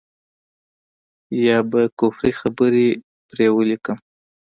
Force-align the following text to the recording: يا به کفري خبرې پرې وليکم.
يا 1.45 1.57
به 1.69 1.81
کفري 1.99 2.31
خبرې 2.39 2.87
پرې 3.27 3.47
وليکم. 3.57 3.97